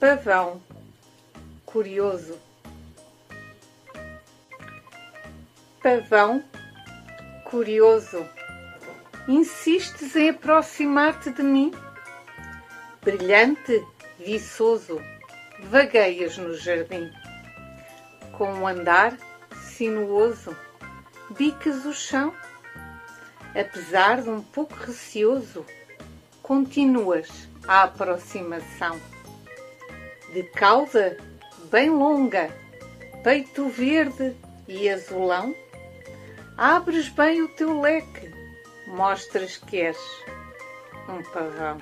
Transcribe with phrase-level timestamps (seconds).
[0.00, 0.62] Pavão,
[1.66, 2.38] curioso.
[5.82, 6.42] Pavão,
[7.44, 8.26] curioso,
[9.28, 11.70] insistes em aproximar-te de mim?
[13.02, 13.86] Brilhante,
[14.18, 14.98] viçoso,
[15.64, 17.12] vagueias no jardim.
[18.32, 19.18] Com um andar
[19.54, 20.56] sinuoso,
[21.28, 22.34] bicas o chão.
[23.54, 25.66] Apesar de um pouco receoso,
[26.42, 28.98] continuas a aproximação.
[30.32, 31.16] De cauda
[31.70, 32.50] bem longa,
[33.22, 34.36] peito verde
[34.68, 35.54] e azulão,
[36.56, 38.30] abres bem o teu leque,
[38.86, 39.98] mostras que és
[41.08, 41.78] um pavão.